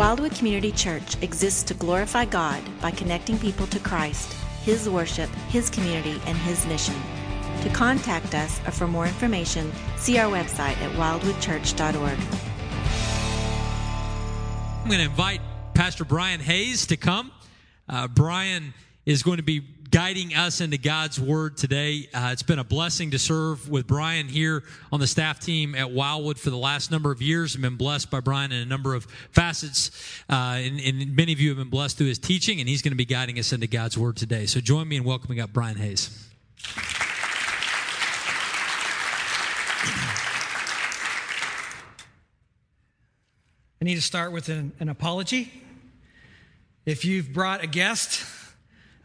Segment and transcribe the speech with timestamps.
[0.00, 5.68] Wildwood Community Church exists to glorify God by connecting people to Christ, His worship, His
[5.68, 6.94] community, and His mission.
[7.60, 12.18] To contact us or for more information, see our website at wildwoodchurch.org.
[14.78, 15.42] I'm going to invite
[15.74, 17.30] Pastor Brian Hayes to come.
[17.86, 18.72] Uh, Brian
[19.04, 22.08] is going to be guiding us into God's Word today.
[22.14, 24.62] Uh, it's been a blessing to serve with Brian here
[24.92, 27.56] on the staff team at Wildwood for the last number of years.
[27.56, 29.90] I've been blessed by Brian in a number of facets,
[30.28, 32.92] uh, and, and many of you have been blessed through his teaching, and he's going
[32.92, 34.46] to be guiding us into God's Word today.
[34.46, 36.28] So join me in welcoming up Brian Hayes.
[43.82, 45.50] I need to start with an, an, apology.
[46.84, 48.26] If you've brought a guest,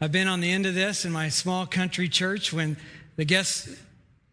[0.01, 2.75] I've been on the end of this in my small country church when
[3.15, 3.69] the guest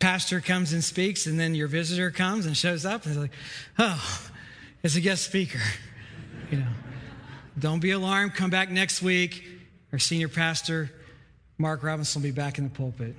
[0.00, 3.30] pastor comes and speaks, and then your visitor comes and shows up, and it's like,
[3.78, 4.28] oh,
[4.82, 5.60] it's a guest speaker.
[6.50, 6.72] You know,
[7.58, 8.34] don't be alarmed.
[8.34, 9.46] Come back next week.
[9.92, 10.90] Our senior pastor,
[11.58, 13.14] Mark Robinson, will be back in the pulpit.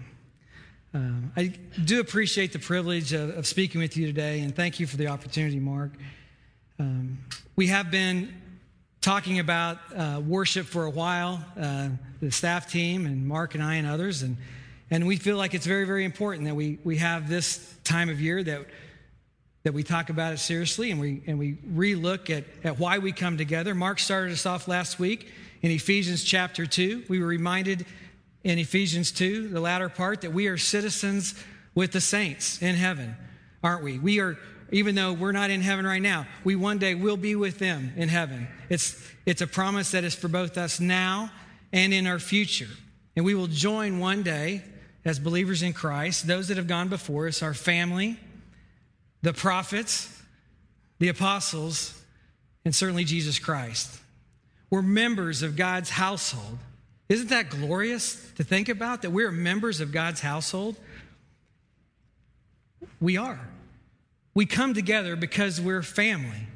[0.94, 1.53] Um, I
[1.86, 5.08] do appreciate the privilege of, of speaking with you today, and thank you for the
[5.08, 5.91] opportunity, Mark.
[6.77, 7.19] Um,
[7.55, 8.33] we have been
[9.03, 11.89] talking about uh, worship for a while, uh,
[12.21, 14.37] the staff team and Mark and I and others, and
[14.89, 18.21] and we feel like it's very very important that we we have this time of
[18.21, 18.65] year that
[19.63, 23.11] that we talk about it seriously and we and we relook at at why we
[23.11, 23.75] come together.
[23.75, 25.29] Mark started us off last week
[25.61, 27.03] in Ephesians chapter two.
[27.09, 27.85] We were reminded
[28.45, 31.35] in Ephesians two, the latter part, that we are citizens
[31.75, 33.17] with the saints in heaven,
[33.61, 33.99] aren't we?
[33.99, 34.37] We are
[34.73, 37.93] even though we're not in heaven right now, we one day will be with them
[37.95, 38.47] in heaven.
[38.69, 41.31] It's, it's a promise that is for both us now
[41.71, 42.67] and in our future.
[43.15, 44.63] And we will join one day
[45.05, 48.19] as believers in Christ, those that have gone before us, our family,
[49.21, 50.21] the prophets,
[50.97, 52.02] the apostles,
[52.65, 53.99] and certainly Jesus Christ.
[54.71, 56.58] We're members of God's household.
[57.09, 60.77] Isn't that glorious to think about that we're members of God's household?
[62.99, 63.39] We are.
[64.33, 66.48] We come together because we're family.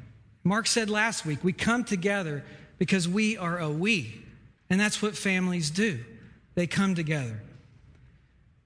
[0.44, 2.44] Mark said last week, we come together
[2.78, 4.22] because we are a we.
[4.70, 6.00] And that's what families do.
[6.54, 7.40] They come together.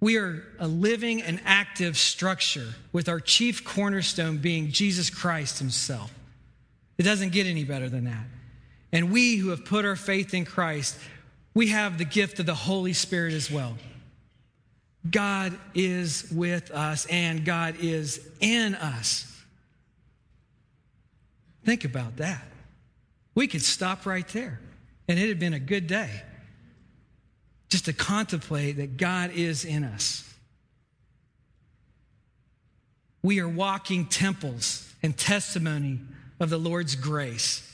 [0.01, 6.12] We are a living and active structure with our chief cornerstone being Jesus Christ Himself.
[6.99, 8.25] It doesn't get any better than that.
[8.93, 10.99] And we who have put our faith in Christ,
[11.55, 13.77] we have the gift of the Holy Spirit as well.
[15.11, 19.29] God is with us and God is in us.
[21.65, 22.45] Think about that.
[23.35, 24.61] We could stop right there,
[25.09, 26.23] and it had been a good day
[27.69, 30.29] just to contemplate that God is in us.
[33.23, 36.01] We are walking temples and testimony
[36.39, 37.67] of the Lord's grace.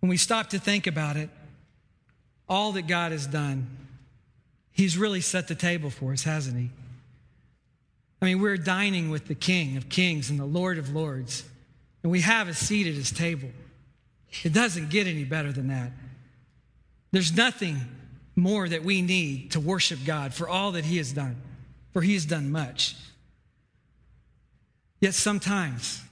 [0.00, 1.30] When we stop to think about it,
[2.48, 3.66] all that God has done,
[4.72, 6.70] He's really set the table for us, hasn't He?
[8.22, 11.44] I mean, we're dining with the King of Kings and the Lord of Lords,
[12.02, 13.50] and we have a seat at His table.
[14.44, 15.92] It doesn't get any better than that.
[17.12, 17.78] There's nothing
[18.36, 21.36] more that we need to worship God for all that He has done,
[21.92, 22.96] for He has done much.
[25.00, 26.02] Yet sometimes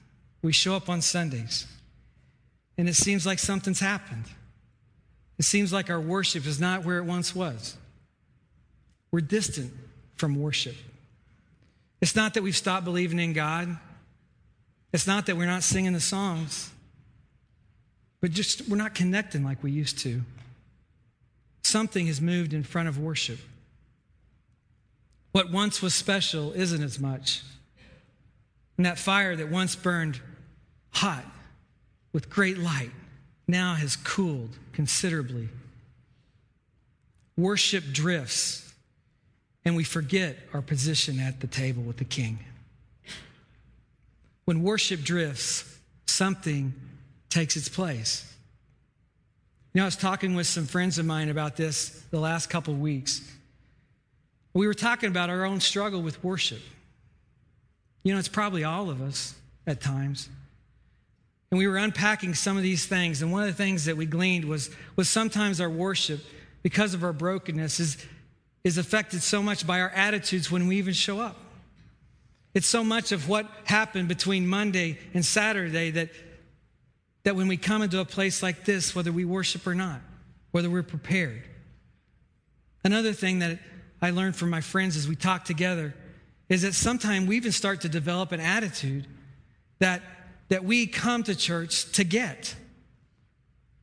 [0.42, 1.66] we show up on Sundays
[2.78, 4.24] and it seems like something's happened.
[5.36, 7.76] It seems like our worship is not where it once was.
[9.10, 9.72] We're distant
[10.16, 10.76] from worship.
[12.00, 13.76] It's not that we've stopped believing in God.
[14.92, 16.70] It's not that we're not singing the songs,
[18.20, 20.22] but just we're not connecting like we used to.
[21.62, 23.38] Something has moved in front of worship.
[25.32, 27.42] What once was special isn't as much.
[28.76, 30.20] And that fire that once burned
[30.90, 31.24] hot
[32.12, 32.92] with great light
[33.46, 35.48] now has cooled considerably.
[37.36, 38.67] Worship drifts
[39.68, 42.38] and we forget our position at the table with the king.
[44.46, 46.72] When worship drifts, something
[47.28, 48.24] takes its place.
[49.74, 52.72] You know, I was talking with some friends of mine about this the last couple
[52.72, 53.20] of weeks.
[54.54, 56.62] We were talking about our own struggle with worship.
[58.04, 59.34] You know, it's probably all of us
[59.66, 60.30] at times.
[61.50, 64.06] And we were unpacking some of these things, and one of the things that we
[64.06, 66.20] gleaned was, was sometimes our worship,
[66.62, 67.98] because of our brokenness, is
[68.68, 71.38] is affected so much by our attitudes when we even show up.
[72.52, 76.10] It's so much of what happened between Monday and Saturday that,
[77.22, 80.02] that when we come into a place like this, whether we worship or not,
[80.50, 81.44] whether we're prepared.
[82.84, 83.58] Another thing that
[84.02, 85.94] I learned from my friends as we talk together
[86.50, 89.06] is that sometimes we even start to develop an attitude
[89.78, 90.02] that
[90.48, 92.54] that we come to church to get.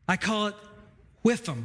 [0.08, 0.56] I call it
[1.24, 1.64] WIFM.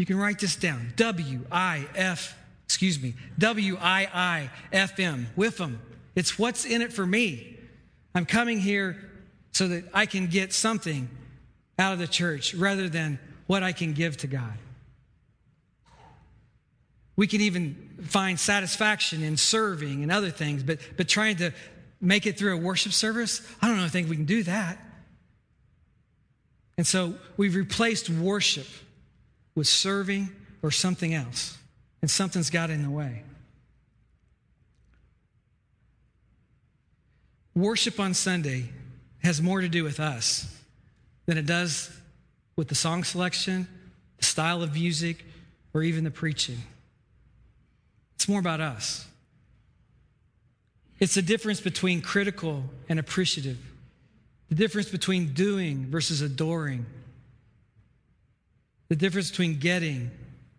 [0.00, 5.26] You can write this down W I F, excuse me, W I I F M,
[5.36, 5.76] WIFM.
[6.14, 7.58] It's what's in it for me.
[8.14, 8.96] I'm coming here
[9.52, 11.10] so that I can get something
[11.78, 14.54] out of the church rather than what I can give to God.
[17.14, 21.52] We can even find satisfaction in serving and other things, but, but trying to
[22.00, 24.78] make it through a worship service, I don't know, I think we can do that.
[26.78, 28.66] And so we've replaced worship
[29.54, 30.30] with serving
[30.62, 31.58] or something else,
[32.02, 33.22] and something's got in the way.
[37.54, 38.70] Worship on Sunday
[39.22, 40.56] has more to do with us
[41.26, 41.90] than it does
[42.56, 43.66] with the song selection,
[44.18, 45.24] the style of music,
[45.74, 46.58] or even the preaching.
[48.14, 49.06] It's more about us.
[50.98, 53.58] It's the difference between critical and appreciative,
[54.48, 56.84] the difference between doing versus adoring,
[58.90, 60.10] the difference between getting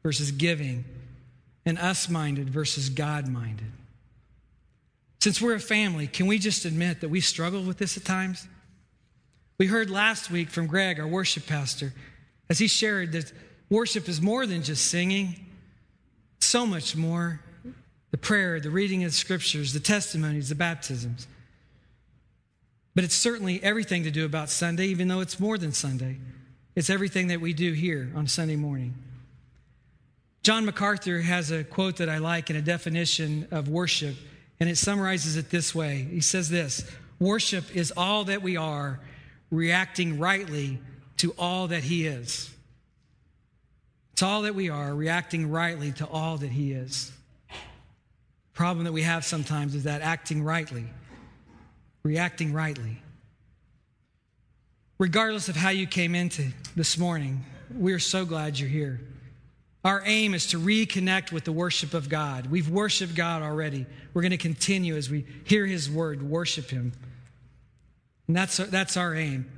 [0.01, 0.83] versus giving,
[1.65, 3.71] and us minded versus God minded.
[5.19, 8.47] Since we're a family, can we just admit that we struggle with this at times?
[9.59, 11.93] We heard last week from Greg, our worship pastor,
[12.49, 13.31] as he shared that
[13.69, 15.45] worship is more than just singing,
[16.39, 17.41] so much more
[18.09, 21.27] the prayer, the reading of the scriptures, the testimonies, the baptisms.
[22.95, 26.17] But it's certainly everything to do about Sunday, even though it's more than Sunday.
[26.75, 28.93] It's everything that we do here on Sunday morning.
[30.43, 34.15] John MacArthur has a quote that I like and a definition of worship,
[34.59, 36.07] and it summarizes it this way.
[36.09, 36.89] He says this
[37.19, 38.99] Worship is all that we are,
[39.51, 40.79] reacting rightly
[41.17, 42.49] to all that He is.
[44.13, 47.11] It's all that we are, reacting rightly to all that He is
[48.61, 50.85] problem that we have sometimes is that acting rightly,
[52.03, 53.01] reacting rightly.
[55.01, 57.43] Regardless of how you came into this morning,
[57.75, 59.01] we are so glad you're here.
[59.83, 62.51] Our aim is to reconnect with the worship of God.
[62.51, 63.87] We've worshiped God already.
[64.13, 66.93] We're going to continue as we hear His word, worship Him.
[68.27, 69.49] And that's, that's our aim.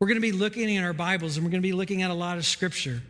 [0.00, 2.10] We're going to be looking in our Bibles and we're going to be looking at
[2.10, 3.00] a lot of scripture.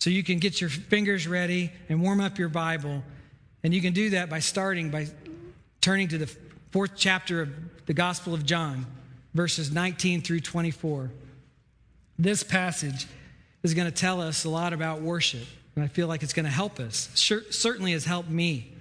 [0.00, 3.02] So you can get your fingers ready and warm up your Bible
[3.64, 5.06] and you can do that by starting by
[5.80, 6.30] turning to the
[6.72, 8.84] fourth chapter of the Gospel of John,
[9.34, 11.10] verses 19 through 24.
[12.18, 13.06] This passage
[13.62, 16.46] is going to tell us a lot about worship, and I feel like it's going
[16.46, 17.10] to help us.
[17.18, 18.72] Sure, certainly has helped me.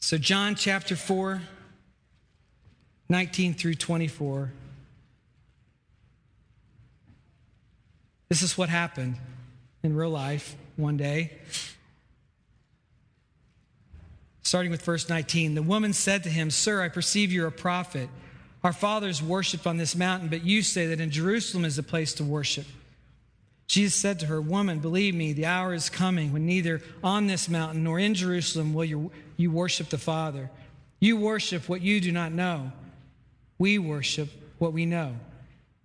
[0.00, 1.42] So, John chapter 4,
[3.08, 4.52] 19 through 24.
[8.28, 9.16] This is what happened
[9.82, 11.32] in real life one day.
[14.42, 18.08] Starting with verse 19, the woman said to him, Sir, I perceive you're a prophet.
[18.62, 22.12] Our fathers worshiped on this mountain, but you say that in Jerusalem is the place
[22.14, 22.66] to worship.
[23.66, 27.48] Jesus said to her, Woman, believe me, the hour is coming when neither on this
[27.48, 30.50] mountain nor in Jerusalem will you, you worship the Father.
[30.98, 32.72] You worship what you do not know.
[33.58, 34.28] We worship
[34.58, 35.16] what we know,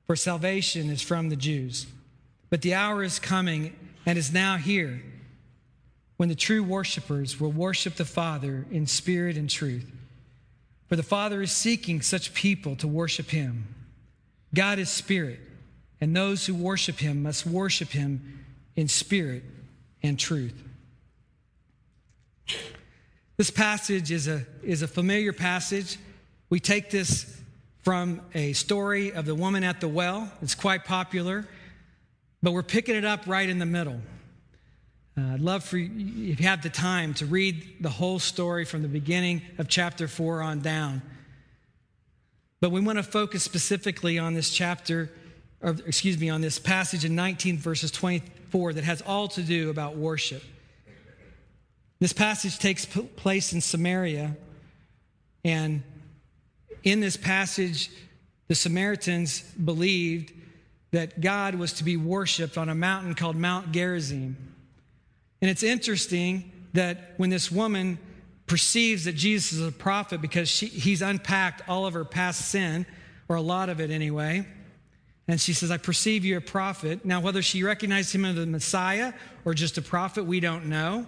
[0.08, 1.88] for salvation is from the Jews.
[2.50, 3.76] But the hour is coming
[4.06, 5.02] and is now here
[6.18, 9.90] when the true worshipers will worship the Father in spirit and truth.
[10.88, 13.68] For the Father is seeking such people to worship him.
[14.54, 15.40] God is spirit,
[16.00, 19.44] and those who worship him must worship him in spirit
[20.04, 20.62] and truth.
[23.38, 25.98] This passage is a, is a familiar passage.
[26.50, 27.42] We take this
[27.82, 30.32] from a story of the woman at the well.
[30.42, 31.46] It's quite popular,
[32.42, 34.00] but we're picking it up right in the middle.
[35.18, 38.66] Uh, I'd love for you, if you have the time, to read the whole story
[38.66, 41.02] from the beginning of chapter 4 on down.
[42.60, 45.10] But we want to focus specifically on this chapter,
[45.62, 49.70] or excuse me, on this passage in 19 verses 24 that has all to do
[49.70, 50.44] about worship.
[52.00, 54.36] This passage takes place in Samaria,
[55.46, 55.82] and
[56.84, 57.90] in this passage,
[58.50, 60.34] the Samaritans believed
[60.92, 64.55] that God was to be worshiped on a mountain called Mount Gerizim.
[65.42, 68.00] And it's interesting that when this woman
[68.48, 72.86] perceives that Jesus is a prophet because she, he's unpacked all of her past sin,
[73.28, 74.46] or a lot of it anyway,
[75.28, 77.04] and she says, I perceive you're a prophet.
[77.04, 79.14] Now, whether she recognized him as the Messiah
[79.44, 81.08] or just a prophet, we don't know.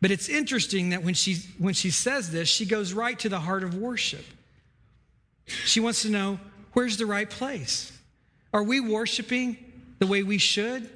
[0.00, 3.40] But it's interesting that when she, when she says this, she goes right to the
[3.40, 4.24] heart of worship.
[5.46, 6.38] She wants to know
[6.74, 7.92] where's the right place?
[8.52, 9.56] Are we worshiping
[9.98, 10.88] the way we should?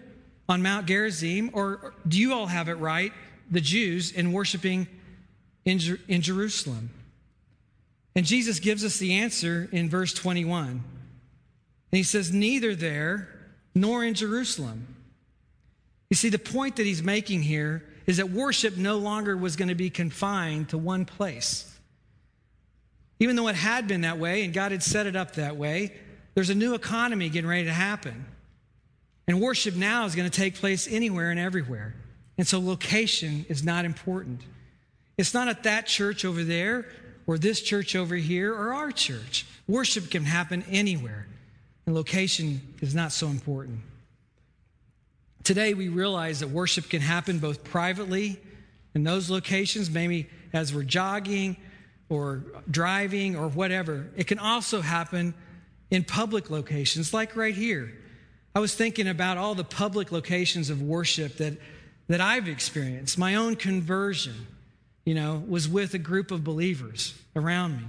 [0.50, 3.12] On Mount Gerizim, or do you all have it right,
[3.50, 4.88] the Jews, in worshiping
[5.64, 5.78] in,
[6.09, 6.90] in Jerusalem?
[8.16, 10.69] And Jesus gives us the answer in verse 21.
[10.69, 10.83] And
[11.92, 13.28] he says, Neither there
[13.76, 14.97] nor in Jerusalem.
[16.11, 19.69] You see, the point that he's making here is that worship no longer was going
[19.69, 21.73] to be confined to one place.
[23.21, 25.95] Even though it had been that way and God had set it up that way,
[26.35, 28.26] there's a new economy getting ready to happen.
[29.31, 31.95] And worship now is going to take place anywhere and everywhere.
[32.37, 34.41] And so location is not important.
[35.17, 36.89] It's not at that church over there
[37.29, 39.47] or this church over here or our church.
[39.69, 41.29] Worship can happen anywhere,
[41.87, 43.79] and location is not so important.
[45.45, 48.37] Today, we realize that worship can happen both privately
[48.97, 51.57] in those locations, maybe as we're jogging
[52.09, 54.11] or driving or whatever.
[54.17, 55.35] It can also happen
[55.89, 57.93] in public locations, like right here.
[58.54, 61.54] I was thinking about all the public locations of worship that,
[62.09, 63.16] that I've experienced.
[63.16, 64.47] My own conversion,
[65.04, 67.85] you know, was with a group of believers around me.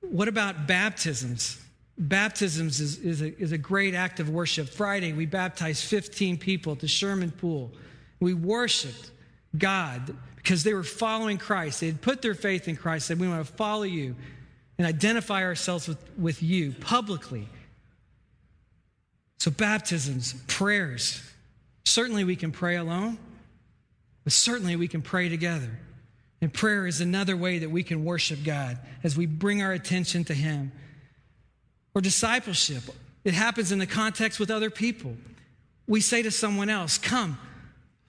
[0.00, 1.60] What about baptisms?
[1.96, 4.68] Baptisms is, is, a, is a great act of worship.
[4.68, 7.70] Friday, we baptized 15 people at the Sherman Pool.
[8.18, 9.12] We worshiped
[9.56, 11.80] God because they were following Christ.
[11.80, 14.16] They had put their faith in Christ, said, We want to follow you
[14.76, 17.48] and identify ourselves with, with you publicly.
[19.44, 21.22] So, baptisms, prayers.
[21.84, 23.18] Certainly, we can pray alone,
[24.24, 25.68] but certainly we can pray together.
[26.40, 30.24] And prayer is another way that we can worship God as we bring our attention
[30.24, 30.72] to Him.
[31.94, 32.84] Or discipleship,
[33.22, 35.14] it happens in the context with other people.
[35.86, 37.38] We say to someone else, Come,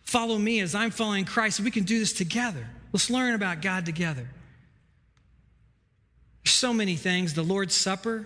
[0.04, 1.60] follow me as I'm following Christ.
[1.60, 2.65] We can do this together.
[2.94, 4.30] Let's learn about God together.
[6.46, 7.34] There's so many things.
[7.34, 8.25] The Lord's Supper,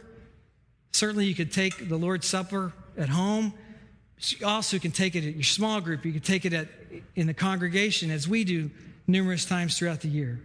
[0.92, 3.54] certainly you could take the Lord's Supper at home.
[4.20, 6.06] You also can take it at your small group.
[6.06, 6.68] You can take it at,
[7.16, 8.70] in the congregation as we do
[9.08, 10.40] numerous times throughout the year.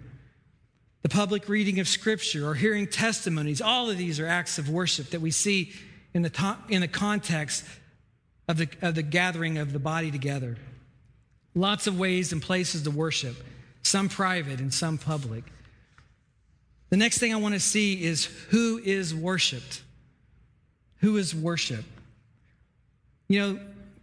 [1.02, 5.10] The public reading of Scripture or hearing testimonies, all of these are acts of worship
[5.10, 5.72] that we see
[6.14, 7.64] in the, to- in the context
[8.48, 10.56] of the, of the gathering of the body together.
[11.54, 13.36] Lots of ways and places to worship,
[13.82, 15.44] some private and some public.
[16.90, 19.82] The next thing I want to see is who is worshiped.
[21.00, 21.84] Who is worship?
[23.28, 23.60] You know,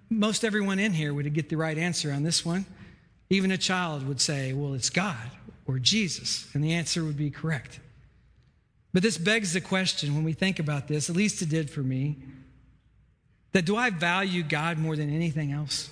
[0.10, 2.66] most everyone in here would get the right answer on this one.
[3.30, 5.32] Even a child would say, well, it's God
[5.66, 7.80] or Jesus, and the answer would be correct.
[8.94, 11.80] But this begs the question when we think about this, at least it did for
[11.82, 12.18] me,
[13.54, 15.90] that do I value God more than anything else?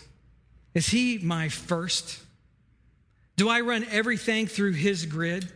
[0.74, 2.20] Is He my first?
[3.38, 5.50] Do I run everything through His grid?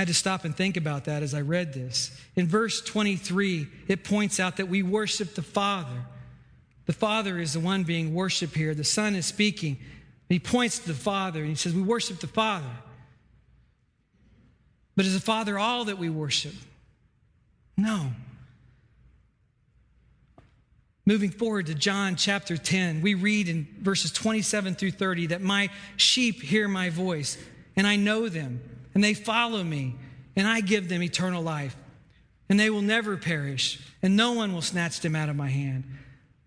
[0.00, 2.10] I had to stop and think about that as I read this.
[2.34, 6.06] In verse 23, it points out that we worship the Father.
[6.86, 8.74] The Father is the one being worshiped here.
[8.74, 9.76] The Son is speaking.
[10.30, 12.70] He points to the Father and he says, We worship the Father.
[14.96, 16.54] But is the Father all that we worship?
[17.76, 18.06] No.
[21.04, 25.68] Moving forward to John chapter 10, we read in verses 27 through 30 that my
[25.98, 27.36] sheep hear my voice,
[27.76, 28.62] and I know them,
[29.00, 29.94] and they follow me,
[30.36, 31.74] and I give them eternal life,
[32.50, 35.84] and they will never perish, and no one will snatch them out of my hand.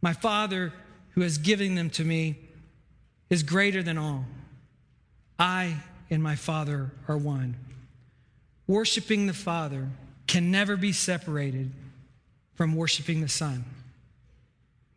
[0.04, 0.72] My Father,
[1.16, 2.38] who has given them to me,
[3.32, 4.26] is greater than all.
[5.40, 5.78] I
[6.12, 7.56] and my Father are one.
[8.68, 9.90] Worshiping the Father
[10.28, 11.72] can never be separated
[12.54, 13.66] from worshiping the Son.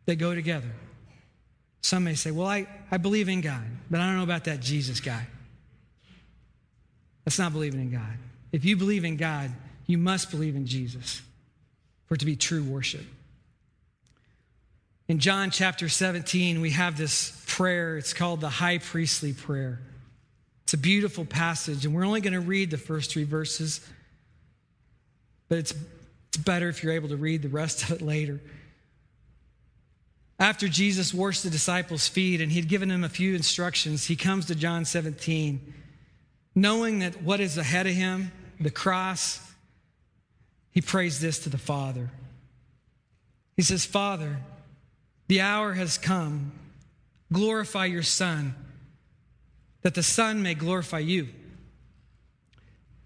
[0.05, 0.73] They go together.
[1.81, 4.59] Some may say, Well, I, I believe in God, but I don't know about that
[4.59, 5.25] Jesus guy.
[7.27, 8.17] That's not believing in God.
[8.53, 9.51] If you believe in God,
[9.85, 11.21] you must believe in Jesus
[12.05, 13.03] for it to be true worship.
[15.09, 17.97] In John chapter 17, we have this prayer.
[17.97, 19.81] It's called the high priestly prayer.
[20.63, 23.85] It's a beautiful passage, and we're only going to read the first three verses,
[25.49, 25.73] but it's,
[26.29, 28.39] it's better if you're able to read the rest of it later.
[30.39, 34.45] After Jesus washed the disciples' feet and he'd given them a few instructions, he comes
[34.45, 35.73] to John 17,
[36.57, 39.39] knowing that what is ahead of him, the cross,
[40.71, 42.09] he prays this to the Father.
[43.55, 44.37] He says, Father,
[45.27, 46.51] the hour has come.
[47.31, 48.55] Glorify your Son,
[49.83, 51.27] that the Son may glorify you.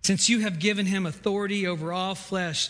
[0.02, 2.70] Since you have given him authority over all flesh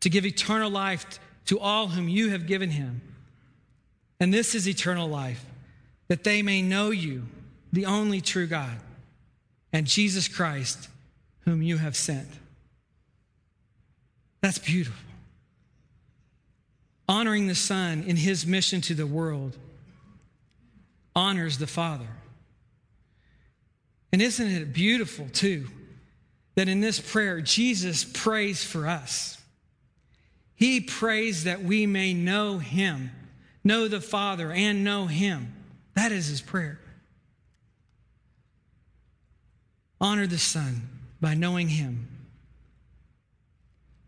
[0.00, 3.02] to give eternal life to all whom you have given him.
[4.18, 5.44] And this is eternal life,
[6.08, 7.26] that they may know you,
[7.70, 8.78] the only true God,
[9.72, 10.88] and Jesus Christ,
[11.44, 12.28] whom you have sent.
[14.40, 15.12] That's beautiful
[17.08, 19.56] honoring the Son in his mission to the world
[21.14, 22.08] honors the Father.
[24.12, 25.68] And isn't it beautiful, too,
[26.54, 29.38] that in this prayer, Jesus prays for us?
[30.54, 33.10] He prays that we may know Him,
[33.62, 35.52] know the Father, and know Him.
[35.94, 36.78] That is His prayer.
[40.02, 40.82] Honor the Son
[41.20, 42.08] by knowing Him.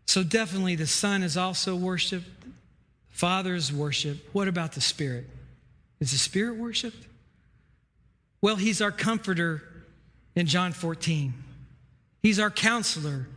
[0.05, 2.29] So, definitely, the Son is also worshiped,
[3.09, 4.27] Father is worshiped.
[4.33, 5.25] What about the Spirit?
[5.99, 7.07] Is the Spirit worshiped?
[8.41, 9.63] Well, He's our comforter
[10.35, 11.33] in John 14.
[12.21, 13.27] He's our counselor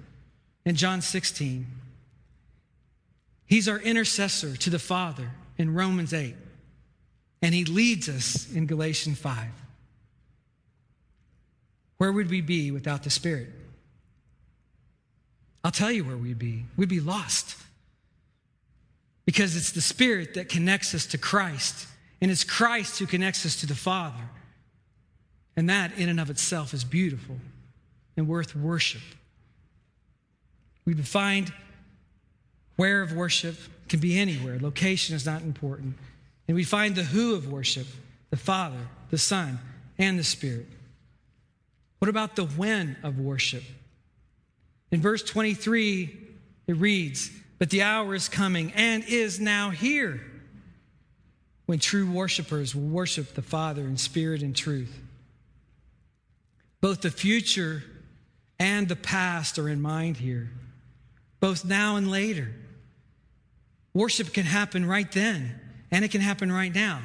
[0.65, 1.67] in John 16.
[3.47, 6.35] He's our intercessor to the Father in Romans 8.
[7.41, 9.47] And he leads us in Galatians 5.
[11.99, 13.49] Where would we be without the Spirit?
[15.63, 16.65] I'll tell you where we'd be.
[16.77, 17.57] We'd be lost.
[19.27, 21.87] Because it's the Spirit that connects us to Christ,
[22.21, 24.25] and it's Christ who connects us to the Father.
[25.57, 27.37] And that, in and of itself, is beautiful
[28.17, 29.03] and worth worship.
[30.85, 31.53] We find
[32.77, 33.57] where of worship
[33.89, 34.59] can be anywhere.
[34.61, 35.97] Location is not important.
[36.47, 37.87] And we find the who of worship
[38.31, 39.59] the Father, the Son,
[39.99, 40.67] and the Spirit.
[41.99, 43.65] What about the when of worship?
[44.91, 46.17] In verse 23,
[46.67, 50.21] it reads, But the hour is coming and is now here
[51.67, 55.01] when true worshipers will worship the Father in spirit and truth.
[56.81, 57.83] Both the future
[58.59, 60.51] and the past are in mind here,
[61.41, 62.55] both now and later.
[63.93, 67.01] Worship can happen right then, and it can happen right now.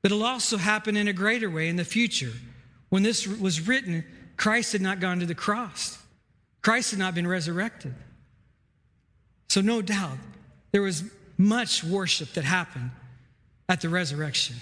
[0.00, 2.32] But it'll also happen in a greater way in the future.
[2.88, 4.04] When this was written,
[4.36, 5.98] Christ had not gone to the cross,
[6.62, 7.94] Christ had not been resurrected.
[9.48, 10.16] So, no doubt,
[10.70, 11.04] there was
[11.36, 12.90] much worship that happened
[13.68, 14.56] at the resurrection.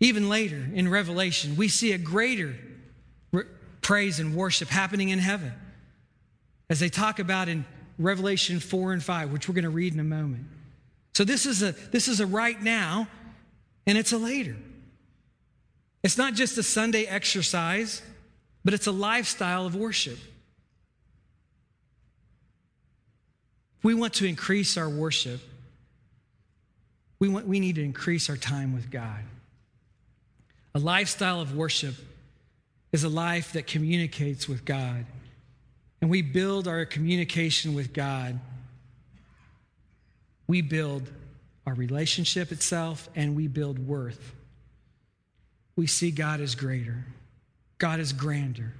[0.00, 2.56] Even later in Revelation, we see a greater
[3.82, 5.52] praise and worship happening in heaven.
[6.68, 7.64] As they talk about in
[7.98, 10.46] Revelation 4 and 5, which we're going to read in a moment.
[11.12, 13.08] So this is a this is a right now
[13.86, 14.56] and it's a later.
[16.02, 18.02] It's not just a Sunday exercise,
[18.64, 20.18] but it's a lifestyle of worship.
[23.82, 25.40] we want to increase our worship,
[27.18, 29.20] we, want, we need to increase our time with God.
[30.74, 31.94] A lifestyle of worship
[32.92, 35.06] is a life that communicates with God.
[36.00, 38.40] And we build our communication with God.
[40.46, 41.10] We build
[41.66, 44.34] our relationship itself and we build worth.
[45.76, 47.04] We see God is greater,
[47.78, 48.72] God is grander.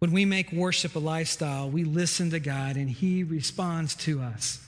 [0.00, 4.66] When we make worship a lifestyle, we listen to God and He responds to us.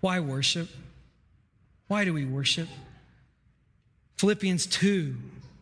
[0.00, 0.68] Why worship?
[1.86, 2.68] Why do we worship?
[4.16, 5.14] Philippians 2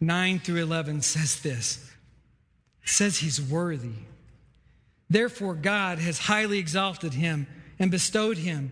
[0.02, 1.90] 9 through 11 says this
[2.82, 3.92] it says he's worthy.
[5.08, 7.46] Therefore, God has highly exalted him
[7.78, 8.70] and bestowed him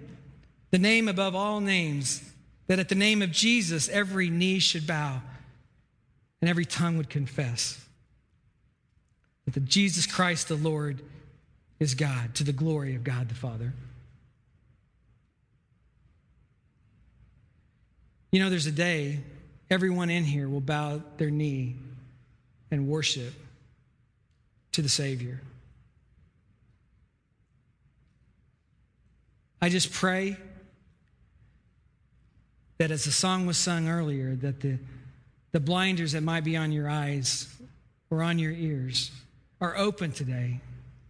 [0.71, 2.23] the name above all names,
[2.67, 5.21] that at the name of Jesus every knee should bow
[6.41, 7.85] and every tongue would confess
[9.45, 11.03] that the Jesus Christ the Lord
[11.81, 13.73] is God to the glory of God the Father.
[18.31, 19.21] You know, there's a day
[19.71, 21.77] everyone in here will bow their knee
[22.71, 23.33] and worship
[24.73, 25.41] to the Savior.
[29.61, 30.37] I just pray
[32.79, 34.79] that as the song was sung earlier, that the,
[35.53, 37.53] the blinders that might be on your eyes
[38.11, 39.11] or on your ears
[39.61, 40.61] are open today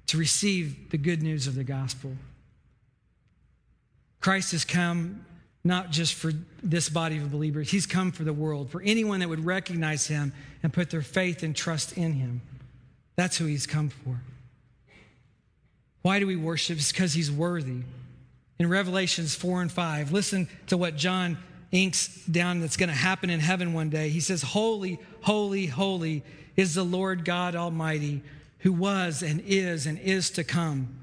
[0.06, 2.12] to receive the good news of the gospel.
[4.20, 5.24] Christ has come
[5.64, 9.28] not just for this body of believers, He's come for the world, for anyone that
[9.28, 12.40] would recognize Him and put their faith and trust in Him.
[13.16, 14.20] That's who He's come for.
[16.02, 16.78] Why do we worship?
[16.78, 17.82] It's because He's worthy.
[18.58, 21.36] In Revelations 4 and 5, listen to what John
[21.72, 24.08] inks down that's going to happen in heaven one day.
[24.08, 26.22] He says, Holy, holy, holy
[26.56, 28.22] is the Lord God Almighty,
[28.60, 30.98] who was and is and is to come.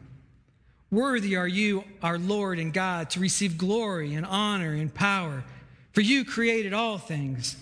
[0.91, 5.43] Worthy are you, our Lord and God, to receive glory and honor and power.
[5.91, 7.55] For you created all things,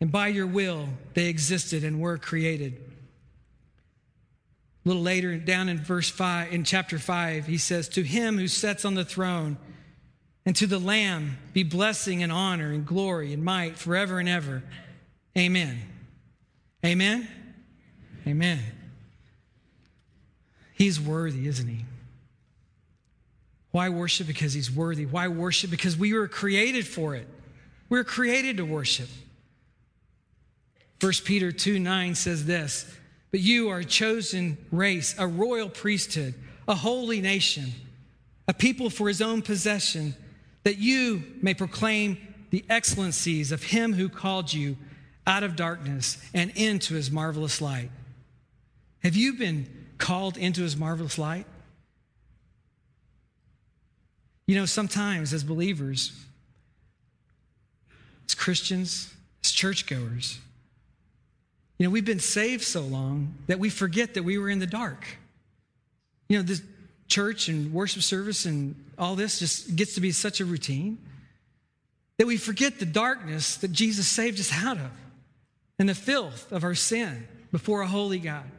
[0.00, 2.80] and by your will they existed and were created.
[4.84, 8.48] A little later, down in verse 5, in chapter 5, he says, To him who
[8.48, 9.56] sits on the throne
[10.44, 14.62] and to the Lamb be blessing and honor and glory and might forever and ever.
[15.36, 15.78] Amen.
[16.84, 17.28] Amen.
[18.26, 18.60] Amen.
[20.74, 21.84] He's worthy, isn't he?
[23.70, 24.26] Why worship?
[24.26, 25.06] Because he's worthy.
[25.06, 25.70] Why worship?
[25.70, 27.26] Because we were created for it.
[27.88, 29.08] We're created to worship.
[31.00, 32.92] 1 Peter 2 9 says this
[33.30, 36.34] But you are a chosen race, a royal priesthood,
[36.68, 37.72] a holy nation,
[38.46, 40.14] a people for his own possession,
[40.64, 42.18] that you may proclaim
[42.50, 44.76] the excellencies of him who called you
[45.26, 47.90] out of darkness and into his marvelous light.
[49.02, 49.66] Have you been
[49.98, 51.46] called into his marvelous light?
[54.46, 56.12] You know, sometimes as believers,
[58.28, 59.12] as Christians,
[59.44, 60.38] as churchgoers,
[61.78, 64.66] you know, we've been saved so long that we forget that we were in the
[64.66, 65.04] dark.
[66.28, 66.62] You know, this
[67.12, 70.98] church and worship service and all this just gets to be such a routine
[72.16, 74.90] that we forget the darkness that Jesus saved us out of
[75.78, 78.50] and the filth of our sin before a holy God.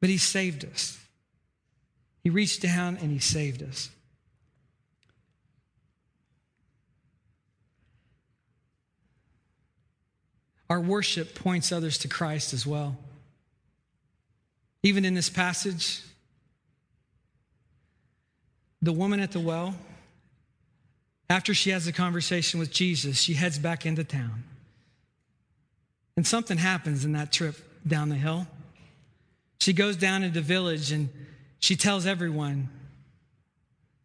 [0.00, 0.98] But He saved us.
[2.22, 3.90] He reached down and He saved us.
[10.70, 12.96] Our worship points others to Christ as well.
[14.82, 16.02] Even in this passage,
[18.84, 19.74] the woman at the well,
[21.30, 24.44] after she has a conversation with Jesus, she heads back into town.
[26.16, 28.46] And something happens in that trip down the hill.
[29.60, 31.08] She goes down into the village and
[31.58, 32.68] she tells everyone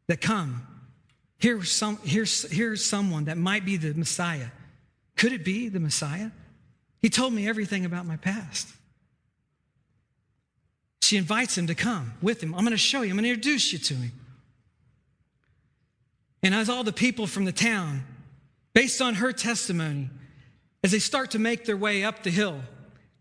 [0.07, 0.65] that come,
[1.37, 4.47] here's, some, here's, here's someone that might be the Messiah.
[5.17, 6.31] Could it be the Messiah?
[7.01, 8.69] He told me everything about my past.
[11.01, 12.55] She invites him to come with him.
[12.55, 14.11] I'm going to show you, I'm going to introduce you to him.
[16.41, 18.03] And as all the people from the town,
[18.73, 20.09] based on her testimony,
[20.83, 22.61] as they start to make their way up the hill,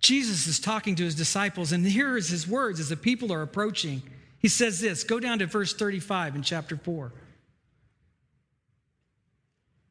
[0.00, 3.42] Jesus is talking to his disciples, and here is his words as the people are
[3.42, 4.02] approaching.
[4.38, 7.12] He says this go down to verse 35 in chapter 4.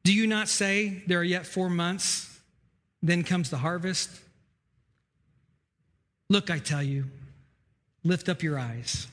[0.06, 2.40] Do you not say there are yet four months,
[3.04, 4.10] then comes the harvest?
[6.30, 7.06] Look, I tell you,
[8.06, 9.08] lift up your eyes,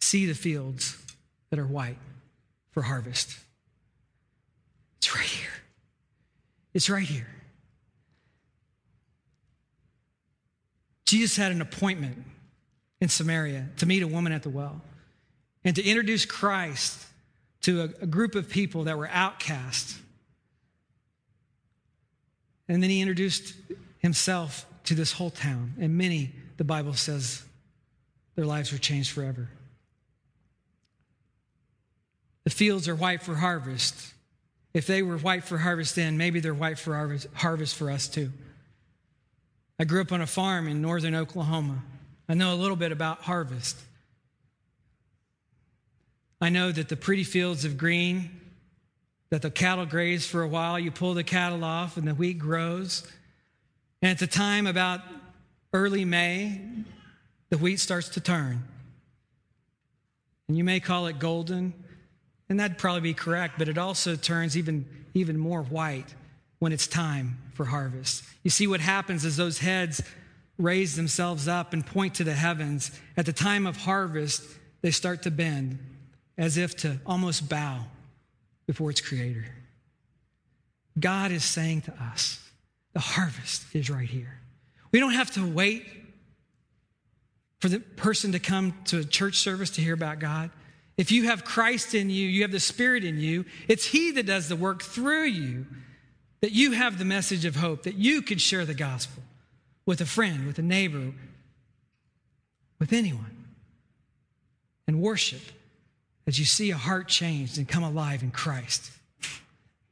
[0.00, 0.98] see the fields
[1.50, 1.98] that are white
[2.74, 3.38] for harvest.
[4.98, 5.50] It's right here.
[6.74, 7.28] It's right here.
[11.06, 12.24] Jesus had an appointment
[13.00, 14.82] in Samaria to meet a woman at the well
[15.64, 17.00] and to introduce Christ
[17.62, 19.96] to a, a group of people that were outcast.
[22.68, 23.54] And then he introduced
[23.98, 25.74] himself to this whole town.
[25.78, 27.42] And many, the Bible says,
[28.34, 29.48] their lives were changed forever.
[32.44, 34.12] The fields are white for harvest.
[34.74, 36.94] If they were white for harvest then, maybe they're white for
[37.34, 38.30] harvest, for us too.
[39.78, 41.82] I grew up on a farm in northern Oklahoma.
[42.28, 43.78] I know a little bit about harvest.
[46.40, 48.30] I know that the pretty fields of green,
[49.30, 52.38] that the cattle graze for a while, you pull the cattle off and the wheat
[52.38, 53.10] grows.
[54.02, 55.00] And at the time about
[55.72, 56.60] early May,
[57.50, 58.64] the wheat starts to turn.
[60.48, 61.72] And you may call it golden,
[62.48, 66.14] and that'd probably be correct, but it also turns even, even more white
[66.58, 68.24] when it's time for harvest.
[68.42, 70.02] You see, what happens is those heads
[70.58, 72.90] raise themselves up and point to the heavens.
[73.16, 74.44] At the time of harvest,
[74.82, 75.78] they start to bend
[76.36, 77.80] as if to almost bow
[78.66, 79.46] before its creator.
[80.98, 82.40] God is saying to us,
[82.92, 84.38] the harvest is right here.
[84.92, 85.84] We don't have to wait
[87.58, 90.50] for the person to come to a church service to hear about God.
[90.96, 94.26] If you have Christ in you, you have the Spirit in you, it's He that
[94.26, 95.66] does the work through you,
[96.40, 99.22] that you have the message of hope, that you can share the gospel
[99.86, 101.12] with a friend, with a neighbor,
[102.78, 103.44] with anyone,
[104.86, 105.40] and worship
[106.26, 108.90] as you see a heart changed and come alive in Christ.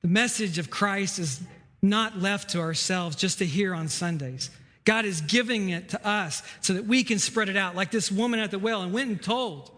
[0.03, 1.41] The message of Christ is
[1.81, 4.51] not left to ourselves just to hear on Sundays.
[4.85, 8.11] God is giving it to us so that we can spread it out, like this
[8.11, 9.71] woman at the well and went and told.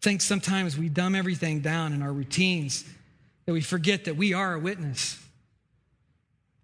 [0.00, 2.84] I think sometimes we dumb everything down in our routines,
[3.46, 5.18] that we forget that we are a witness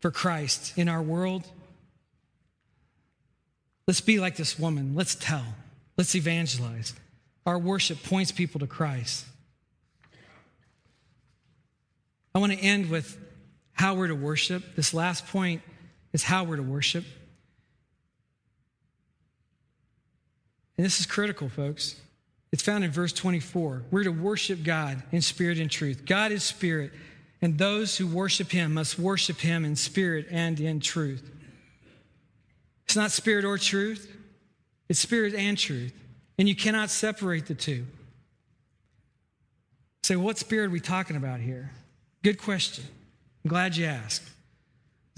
[0.00, 1.46] for Christ in our world.
[3.88, 4.94] Let's be like this woman.
[4.94, 5.44] Let's tell.
[5.96, 6.94] Let's evangelize.
[7.44, 9.26] Our worship points people to Christ.
[12.34, 13.18] I want to end with
[13.72, 14.76] how we're to worship.
[14.76, 15.62] This last point
[16.12, 17.04] is how we're to worship.
[20.76, 21.96] And this is critical, folks.
[22.54, 23.82] It's found in verse 24.
[23.90, 26.06] We're to worship God in spirit and truth.
[26.06, 26.92] God is spirit,
[27.42, 31.28] and those who worship him must worship him in spirit and in truth.
[32.84, 34.08] It's not spirit or truth,
[34.88, 35.92] it's spirit and truth.
[36.38, 37.86] And you cannot separate the two.
[40.04, 41.72] Say, what spirit are we talking about here?
[42.22, 42.84] Good question.
[43.44, 44.22] I'm glad you asked.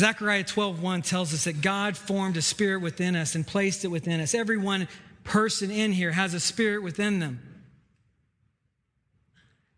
[0.01, 4.20] Zechariah 12:1 tells us that God formed a spirit within us and placed it within
[4.20, 4.35] us.
[4.35, 4.88] Every one
[5.26, 7.40] person in here has a spirit within them.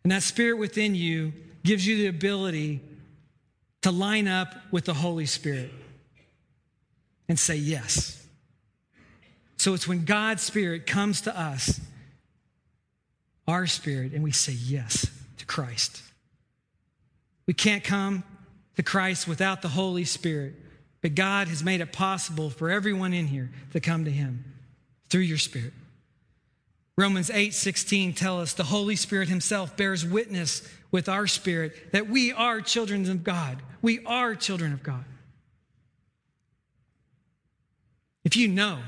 [0.04, 1.32] And that spirit within you
[1.64, 2.80] gives you the ability
[3.82, 5.70] to line up with the Holy Spirit
[7.28, 8.26] and say yes.
[9.56, 11.80] So it's when God's Spirit comes to us,
[13.46, 16.02] our spirit, and we say yes to Christ.
[17.46, 18.22] We can't come
[18.76, 20.54] to Christ without the Holy Spirit,
[21.02, 24.44] but God has made it possible for everyone in here to come to Him
[25.08, 25.72] through your Spirit.
[26.96, 32.08] Romans 8 16 tell us the Holy Spirit Himself bears witness with our spirit that
[32.08, 33.58] we are children of God.
[33.82, 35.04] We are children of God.
[38.24, 38.78] If you know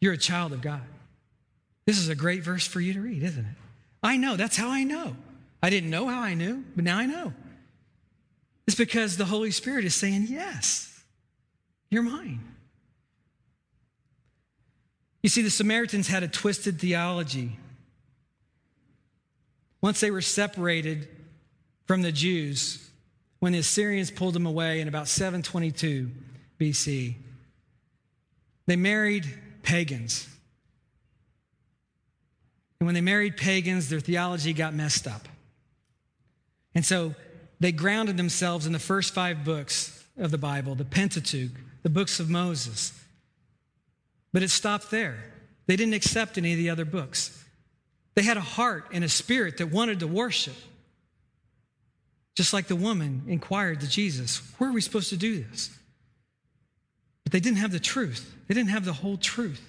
[0.00, 0.82] you're a child of God,
[1.86, 3.54] this is a great verse for you to read, isn't it?
[4.02, 4.36] I know.
[4.36, 5.16] That's how I know.
[5.62, 7.32] I didn't know how I knew, but now I know.
[8.66, 11.04] It's because the Holy Spirit is saying, Yes,
[11.90, 12.51] you're mine.
[15.22, 17.58] You see, the Samaritans had a twisted theology.
[19.80, 21.08] Once they were separated
[21.86, 22.90] from the Jews,
[23.38, 26.10] when the Assyrians pulled them away in about 722
[26.60, 27.14] BC,
[28.66, 29.26] they married
[29.62, 30.28] pagans.
[32.80, 35.28] And when they married pagans, their theology got messed up.
[36.74, 37.14] And so
[37.60, 42.18] they grounded themselves in the first five books of the Bible, the Pentateuch, the books
[42.18, 42.92] of Moses.
[44.32, 45.22] But it stopped there.
[45.66, 47.44] They didn't accept any of the other books.
[48.14, 50.56] They had a heart and a spirit that wanted to worship.
[52.34, 55.70] Just like the woman inquired to Jesus, Where are we supposed to do this?
[57.24, 59.68] But they didn't have the truth, they didn't have the whole truth.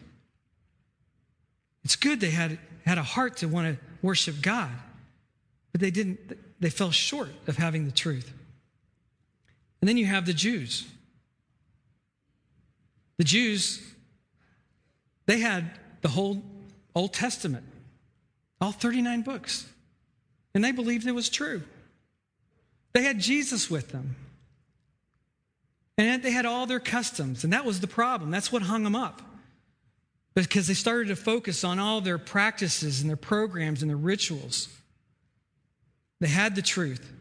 [1.84, 4.72] It's good they had, had a heart to want to worship God,
[5.74, 8.32] but they didn't, they fell short of having the truth.
[9.82, 10.88] And then you have the Jews.
[13.18, 13.82] The Jews,
[15.26, 16.44] they had the whole
[16.96, 17.66] Old Testament,
[18.60, 19.68] all 39 books,
[20.54, 21.64] and they believed it was true.
[22.94, 24.16] They had Jesus with them.
[25.98, 28.32] And they had all their customs, and that was the problem.
[28.32, 29.22] That's what hung them up.
[30.34, 34.70] Because they started to focus on all their practices and their programs and their rituals.
[36.20, 37.12] They had the truth.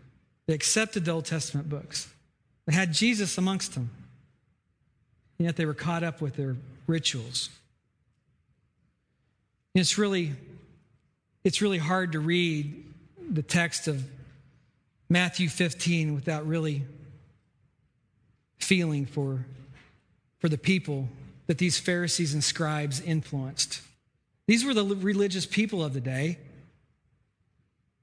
[0.46, 2.08] They accepted the Old Testament books.
[2.66, 3.90] They had Jesus amongst them.
[5.38, 7.50] And yet they were caught up with their rituals.
[9.74, 10.32] It's really,
[11.44, 12.84] it's really hard to read
[13.30, 14.04] the text of
[15.08, 16.82] Matthew 15 without really
[18.58, 19.44] feeling for,
[20.38, 21.08] for the people
[21.46, 23.80] that these Pharisees and scribes influenced.
[24.46, 26.38] These were the religious people of the day.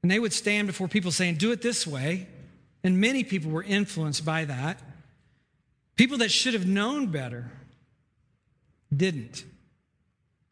[0.02, 2.28] And they would stand before people saying, Do it this way.
[2.84, 4.82] And many people were influenced by that.
[5.98, 7.52] People that should have known better
[8.96, 9.44] didn't.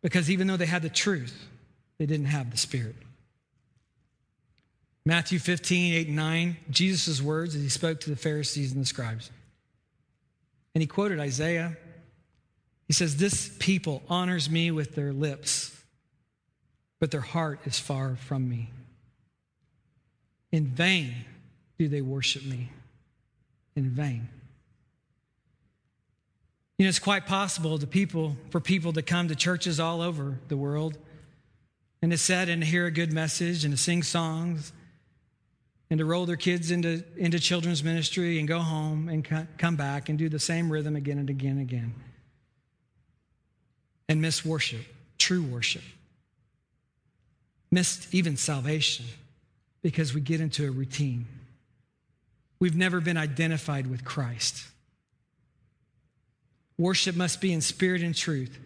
[0.08, 1.50] Because even though they had the truth,
[1.98, 2.96] they didn't have the Spirit.
[5.06, 8.86] Matthew 15, 8 and 9, Jesus' words as he spoke to the Pharisees and the
[8.86, 9.30] scribes.
[10.74, 11.76] And he quoted Isaiah.
[12.86, 15.78] He says, This people honors me with their lips,
[17.02, 18.70] but their heart is far from me.
[20.54, 21.16] In vain
[21.78, 22.72] do they worship me.
[23.76, 24.30] In vain.
[26.78, 30.38] You know, it's quite possible to people, for people to come to churches all over
[30.48, 30.98] the world
[32.02, 34.72] and to sit and hear a good message and to sing songs
[35.90, 40.10] and to roll their kids into, into children's ministry and go home and come back
[40.10, 41.96] and do the same rhythm again and again and again.
[44.08, 44.86] And miss worship,
[45.18, 45.82] true worship.
[47.72, 49.06] Missed even salvation
[49.82, 51.26] because we get into a routine.
[52.60, 54.64] We've never been identified with Christ.
[56.78, 58.58] Worship must be in spirit and truth.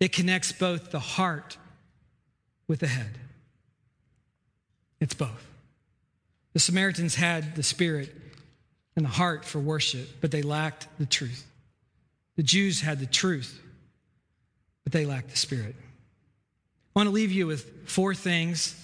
[0.00, 1.56] It connects both the heart
[2.66, 3.18] with the head.
[5.00, 5.46] It's both.
[6.52, 8.14] The Samaritans had the spirit
[8.96, 11.46] and the heart for worship, but they lacked the truth.
[12.36, 13.60] The Jews had the truth,
[14.84, 15.74] but they lacked the spirit.
[15.78, 18.78] I want to leave you with four things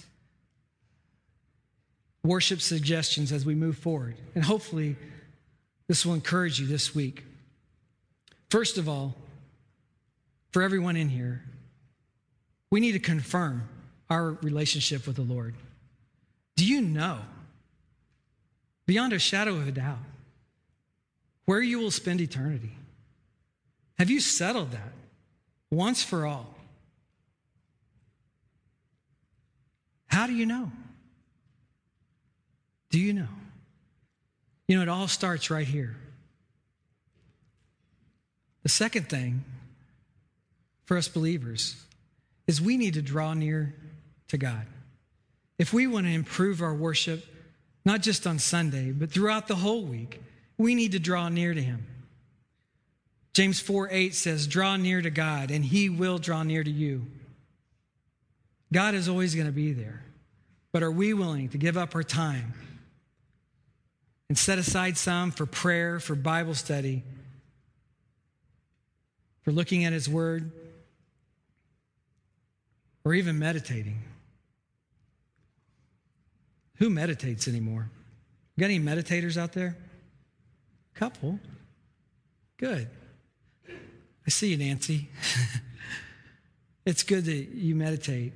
[2.23, 4.15] worship suggestions as we move forward.
[4.35, 4.95] And hopefully,
[5.87, 7.23] this will encourage you this week.
[8.49, 9.15] First of all,
[10.51, 11.43] for everyone in here,
[12.71, 13.67] we need to confirm
[14.09, 15.55] our relationship with the Lord.
[16.55, 17.19] Do you know,
[18.85, 19.99] beyond a shadow of a doubt,
[21.45, 22.71] where you will spend eternity?
[23.97, 24.93] Have you settled that
[25.69, 26.55] once for all?
[30.07, 30.71] How do you know?
[32.89, 33.27] Do you know?
[34.67, 35.95] You know, it all starts right here.
[38.69, 39.43] The second thing
[40.85, 41.75] for us believers
[42.45, 43.73] is we need to draw near
[44.27, 44.63] to God.
[45.57, 47.25] If we want to improve our worship,
[47.83, 50.21] not just on Sunday, but throughout the whole week,
[50.59, 51.83] we need to draw near to Him.
[53.33, 57.07] James 4 8 says, Draw near to God, and He will draw near to you.
[58.71, 60.03] God is always going to be there.
[60.71, 62.53] But are we willing to give up our time
[64.27, 67.01] and set aside some for prayer, for Bible study,
[69.41, 70.51] for looking at His Word,
[73.03, 74.01] or even meditating?
[76.75, 77.89] Who meditates anymore?
[78.57, 79.77] Got any meditators out there?
[80.93, 81.39] Couple.
[82.57, 82.89] Good.
[83.67, 85.09] I see you, Nancy.
[86.85, 88.33] it's good that you meditate.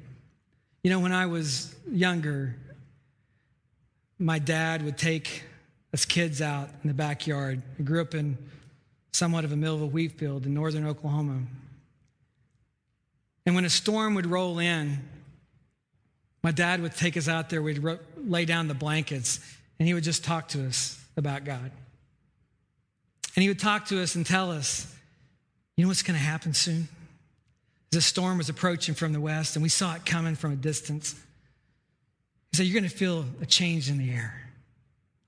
[0.83, 2.55] You know, when I was younger,
[4.17, 5.43] my dad would take
[5.93, 7.61] us kids out in the backyard.
[7.79, 8.37] I grew up in
[9.13, 11.39] somewhat of a middle of a wheat field in northern Oklahoma.
[13.45, 14.99] And when a storm would roll in,
[16.43, 19.39] my dad would take us out there, we'd ro- lay down the blankets,
[19.79, 21.71] and he would just talk to us about God.
[23.35, 24.93] And he would talk to us and tell us,
[25.77, 26.87] you know what's going to happen soon?
[27.91, 31.13] The storm was approaching from the west, and we saw it coming from a distance.
[32.51, 34.49] He said, You're going to feel a change in the air.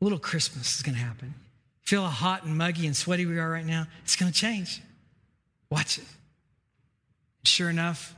[0.02, 1.34] A little Christmas is going to happen.
[1.86, 3.86] Feel how hot and muggy and sweaty we are right now?
[4.04, 4.82] It's going to change.
[5.70, 6.06] Watch it.
[7.44, 8.16] Sure enough,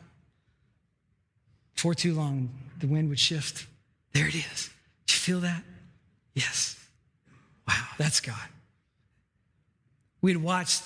[1.75, 2.49] before too long,
[2.79, 3.67] the wind would shift.
[4.13, 4.69] There it is.
[5.05, 5.63] Did you feel that?
[6.33, 6.75] Yes.
[7.67, 8.35] Wow, that's God.
[10.21, 10.83] We'd watched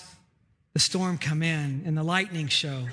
[0.73, 2.87] the storm come in and the lightning show.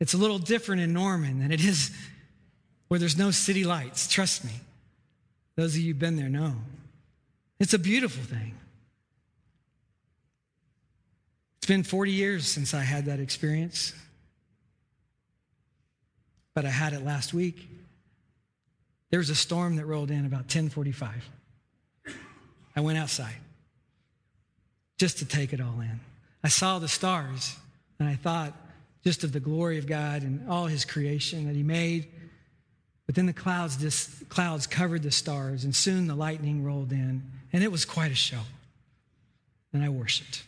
[0.00, 1.90] It's a little different in Norman than it is
[2.88, 4.06] where there's no city lights.
[4.06, 4.52] Trust me.
[5.56, 6.54] Those of you who've been there know.
[7.58, 8.54] It's a beautiful thing.
[11.66, 13.92] It's been 40 years since I had that experience,
[16.54, 17.68] but I had it last week.
[19.10, 21.28] There was a storm that rolled in about 1045.
[22.76, 23.34] I went outside
[24.96, 25.98] just to take it all in.
[26.44, 27.56] I saw the stars
[27.98, 28.52] and I thought,
[29.02, 32.06] just of the glory of God and all his creation that he made.
[33.06, 37.24] But then the clouds, just, clouds covered the stars, and soon the lightning rolled in,
[37.52, 38.42] and it was quite a show.
[39.72, 40.44] And I worshiped.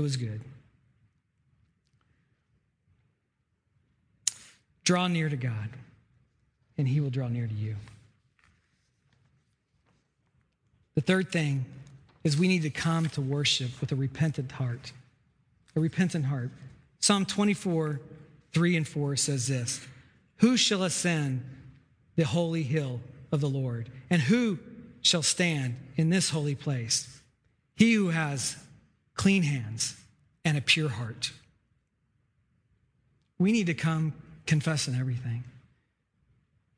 [0.00, 0.40] It was good.
[4.82, 5.68] Draw near to God,
[6.78, 7.76] and he will draw near to you.
[10.94, 11.66] The third thing
[12.24, 14.92] is we need to come to worship with a repentant heart.
[15.76, 16.48] A repentant heart.
[17.00, 18.00] Psalm 24,
[18.54, 19.86] 3 and 4 says this
[20.38, 21.44] Who shall ascend
[22.16, 23.00] the holy hill
[23.32, 23.90] of the Lord?
[24.08, 24.60] And who
[25.02, 27.20] shall stand in this holy place?
[27.76, 28.56] He who has
[29.20, 29.96] clean hands
[30.46, 31.30] and a pure heart.
[33.38, 34.14] We need to come
[34.46, 35.44] confessing everything.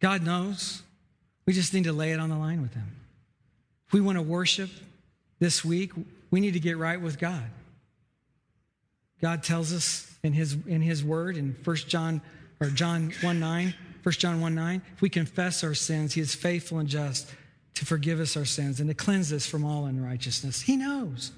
[0.01, 0.83] God knows.
[1.47, 2.97] We just need to lay it on the line with Him.
[3.87, 4.71] If we want to worship
[5.39, 5.93] this week,
[6.33, 7.45] we need to get right with God.
[9.21, 12.21] God tells us in his, in his word in 1 John
[12.59, 16.35] or John 1 9, 1 John 1 9, if we confess our sins, he is
[16.35, 17.31] faithful and just
[17.75, 20.63] to forgive us our sins and to cleanse us from all unrighteousness.
[20.63, 21.31] He knows.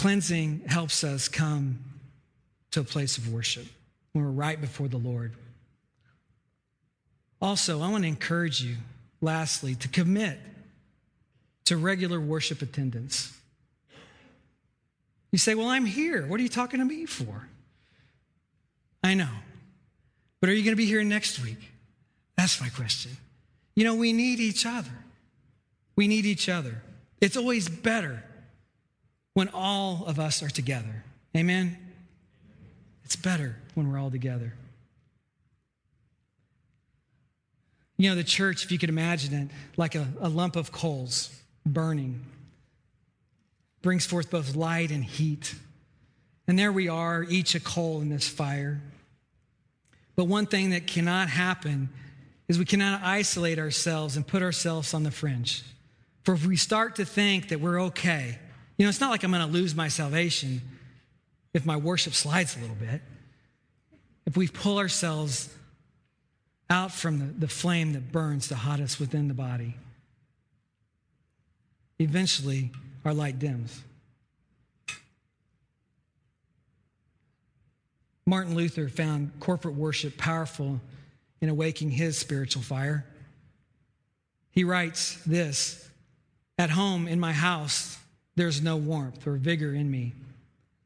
[0.00, 1.78] Cleansing helps us come
[2.70, 3.66] to a place of worship
[4.14, 5.34] when we're right before the Lord.
[7.42, 8.76] Also, I want to encourage you,
[9.20, 10.38] lastly, to commit
[11.66, 13.38] to regular worship attendance.
[15.32, 16.26] You say, Well, I'm here.
[16.26, 17.46] What are you talking to me for?
[19.04, 19.28] I know.
[20.40, 21.60] But are you going to be here next week?
[22.38, 23.18] That's my question.
[23.74, 24.96] You know, we need each other.
[25.94, 26.80] We need each other.
[27.20, 28.24] It's always better
[29.34, 31.04] when all of us are together.
[31.36, 31.76] Amen?
[33.04, 34.54] It's better when we're all together.
[37.96, 41.30] You know, the church, if you could imagine it, like a, a lump of coals
[41.66, 42.24] burning
[43.82, 45.54] brings forth both light and heat.
[46.46, 48.80] And there we are, each a coal in this fire.
[50.16, 51.88] But one thing that cannot happen
[52.48, 55.62] is we cannot isolate ourselves and put ourselves on the fringe.
[56.24, 58.38] For if we start to think that we're okay,
[58.80, 60.62] you know, it's not like I'm going to lose my salvation
[61.52, 63.02] if my worship slides a little bit.
[64.24, 65.54] If we pull ourselves
[66.70, 69.74] out from the, the flame that burns the hottest within the body,
[71.98, 72.70] eventually
[73.04, 73.82] our light dims.
[78.24, 80.80] Martin Luther found corporate worship powerful
[81.42, 83.04] in awaking his spiritual fire.
[84.52, 85.86] He writes this
[86.56, 87.99] At home in my house,
[88.36, 90.14] there's no warmth or vigor in me.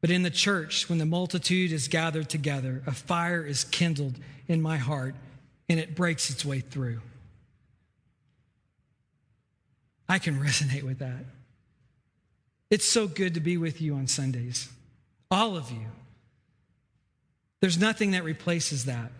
[0.01, 4.15] But in the church, when the multitude is gathered together, a fire is kindled
[4.47, 5.15] in my heart
[5.67, 7.01] and it breaks its way through.
[10.07, 11.25] I can resonate with that.
[12.69, 14.69] It's so good to be with you on Sundays,
[15.31, 15.85] all of you.
[17.61, 19.11] There's nothing that replaces that.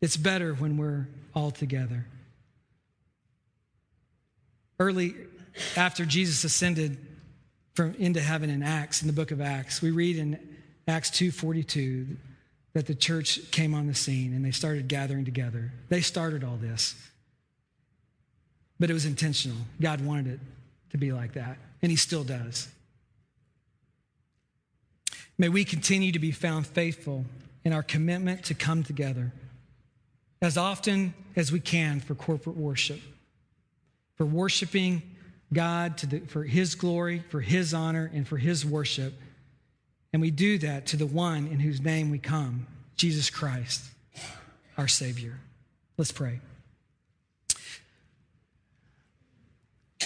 [0.00, 2.06] It's better when we're all together.
[4.78, 5.14] Early
[5.76, 6.98] after Jesus ascended
[7.74, 10.38] from into heaven in Acts, in the book of Acts, we read in
[10.86, 12.16] Acts 2:42
[12.72, 15.72] that the church came on the scene and they started gathering together.
[15.88, 16.94] They started all this.
[18.78, 19.58] But it was intentional.
[19.80, 20.40] God wanted it
[20.90, 22.68] to be like that, and he still does.
[25.38, 27.24] May we continue to be found faithful
[27.64, 29.32] in our commitment to come together
[30.42, 33.00] as often as we can for corporate worship,
[34.16, 35.02] for worshiping
[35.54, 39.14] God the, for His glory, for His honor, and for His worship.
[40.12, 43.84] And we do that to the one in whose name we come, Jesus Christ,
[44.76, 45.38] our Savior.
[45.96, 46.40] Let's pray.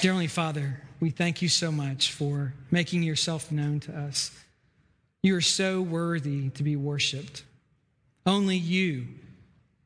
[0.00, 4.30] Dear Father, we thank you so much for making yourself known to us.
[5.22, 7.42] You are so worthy to be worshiped.
[8.24, 9.08] Only you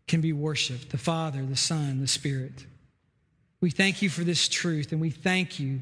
[0.07, 2.67] can be worshiped the Father, the Son, the Spirit.
[3.63, 5.81] We thank you for this truth, and we thank you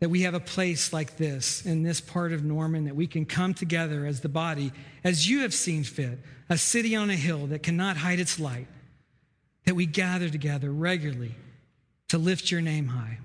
[0.00, 3.24] that we have a place like this in this part of Norman that we can
[3.24, 6.18] come together as the body, as you have seen fit,
[6.50, 8.68] a city on a hill that cannot hide its light,
[9.64, 11.34] that we gather together regularly
[12.08, 13.18] to lift your name high.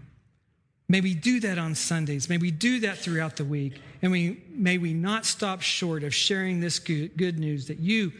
[0.87, 2.29] May we do that on Sundays.
[2.29, 3.81] May we do that throughout the week.
[4.01, 8.13] And we, may we not stop short of sharing this good, good news that you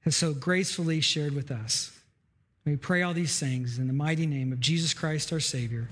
[0.00, 1.95] have so gracefully shared with us.
[2.66, 5.88] We pray all these things in the mighty name of Jesus Christ, our Savior.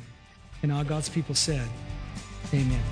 [0.62, 1.68] And all God's people said,
[2.52, 2.82] Amen.